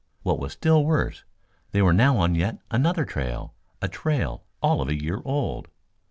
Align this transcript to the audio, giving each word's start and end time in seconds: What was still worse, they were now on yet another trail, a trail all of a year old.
What 0.23 0.39
was 0.39 0.53
still 0.53 0.83
worse, 0.83 1.25
they 1.73 1.81
were 1.83 1.93
now 1.93 2.17
on 2.17 2.33
yet 2.33 2.57
another 2.71 3.05
trail, 3.05 3.53
a 3.83 3.87
trail 3.87 4.43
all 4.59 4.81
of 4.81 4.87
a 4.87 4.99
year 4.99 5.21
old. 5.23 5.67